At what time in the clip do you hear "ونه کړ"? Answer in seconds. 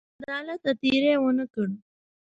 1.21-1.67